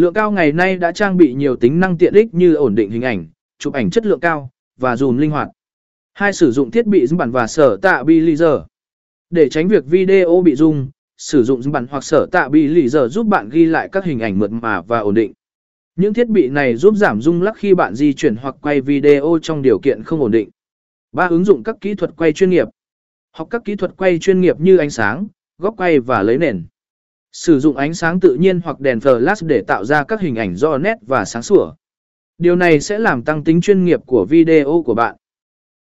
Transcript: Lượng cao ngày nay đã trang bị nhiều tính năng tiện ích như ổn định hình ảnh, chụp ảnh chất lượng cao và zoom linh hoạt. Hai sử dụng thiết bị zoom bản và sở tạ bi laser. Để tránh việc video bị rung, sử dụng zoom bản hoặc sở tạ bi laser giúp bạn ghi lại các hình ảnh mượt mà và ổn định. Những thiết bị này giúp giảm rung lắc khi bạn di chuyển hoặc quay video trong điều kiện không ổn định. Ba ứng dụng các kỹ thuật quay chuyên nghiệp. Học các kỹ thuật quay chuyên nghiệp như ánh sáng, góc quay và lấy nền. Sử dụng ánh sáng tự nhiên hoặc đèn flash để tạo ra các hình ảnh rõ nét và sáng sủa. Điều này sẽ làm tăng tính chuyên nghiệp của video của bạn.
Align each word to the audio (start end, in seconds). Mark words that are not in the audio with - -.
Lượng 0.00 0.12
cao 0.12 0.30
ngày 0.30 0.52
nay 0.52 0.76
đã 0.76 0.92
trang 0.92 1.16
bị 1.16 1.34
nhiều 1.34 1.56
tính 1.56 1.80
năng 1.80 1.98
tiện 1.98 2.14
ích 2.14 2.34
như 2.34 2.54
ổn 2.54 2.74
định 2.74 2.90
hình 2.90 3.02
ảnh, 3.02 3.26
chụp 3.58 3.74
ảnh 3.74 3.90
chất 3.90 4.06
lượng 4.06 4.20
cao 4.20 4.50
và 4.78 4.94
zoom 4.94 5.18
linh 5.18 5.30
hoạt. 5.30 5.48
Hai 6.12 6.32
sử 6.32 6.52
dụng 6.52 6.70
thiết 6.70 6.86
bị 6.86 7.04
zoom 7.04 7.16
bản 7.16 7.30
và 7.30 7.46
sở 7.46 7.76
tạ 7.76 8.02
bi 8.02 8.20
laser. 8.20 8.60
Để 9.30 9.48
tránh 9.48 9.68
việc 9.68 9.86
video 9.86 10.42
bị 10.44 10.54
rung, 10.54 10.90
sử 11.16 11.44
dụng 11.44 11.60
zoom 11.60 11.70
bản 11.70 11.86
hoặc 11.90 12.04
sở 12.04 12.26
tạ 12.32 12.48
bi 12.48 12.68
laser 12.68 13.12
giúp 13.12 13.26
bạn 13.26 13.48
ghi 13.48 13.64
lại 13.64 13.88
các 13.92 14.04
hình 14.04 14.20
ảnh 14.20 14.38
mượt 14.38 14.50
mà 14.50 14.80
và 14.80 14.98
ổn 14.98 15.14
định. 15.14 15.32
Những 15.96 16.14
thiết 16.14 16.28
bị 16.28 16.48
này 16.48 16.76
giúp 16.76 16.94
giảm 16.96 17.20
rung 17.20 17.42
lắc 17.42 17.56
khi 17.56 17.74
bạn 17.74 17.94
di 17.94 18.12
chuyển 18.14 18.36
hoặc 18.36 18.56
quay 18.62 18.80
video 18.80 19.38
trong 19.42 19.62
điều 19.62 19.78
kiện 19.78 20.02
không 20.02 20.20
ổn 20.20 20.30
định. 20.30 20.50
Ba 21.12 21.26
ứng 21.26 21.44
dụng 21.44 21.62
các 21.62 21.76
kỹ 21.80 21.94
thuật 21.94 22.16
quay 22.16 22.32
chuyên 22.32 22.50
nghiệp. 22.50 22.68
Học 23.32 23.48
các 23.50 23.62
kỹ 23.64 23.76
thuật 23.76 23.96
quay 23.96 24.18
chuyên 24.18 24.40
nghiệp 24.40 24.60
như 24.60 24.76
ánh 24.76 24.90
sáng, 24.90 25.26
góc 25.58 25.74
quay 25.76 26.00
và 26.00 26.22
lấy 26.22 26.38
nền. 26.38 26.64
Sử 27.32 27.60
dụng 27.60 27.76
ánh 27.76 27.94
sáng 27.94 28.20
tự 28.20 28.34
nhiên 28.34 28.60
hoặc 28.60 28.80
đèn 28.80 28.98
flash 28.98 29.46
để 29.46 29.62
tạo 29.66 29.84
ra 29.84 30.04
các 30.04 30.20
hình 30.20 30.36
ảnh 30.36 30.56
rõ 30.56 30.78
nét 30.78 30.94
và 31.06 31.24
sáng 31.24 31.42
sủa. 31.42 31.72
Điều 32.38 32.56
này 32.56 32.80
sẽ 32.80 32.98
làm 32.98 33.22
tăng 33.22 33.44
tính 33.44 33.60
chuyên 33.60 33.84
nghiệp 33.84 34.00
của 34.06 34.26
video 34.28 34.82
của 34.86 34.94
bạn. 34.94 35.16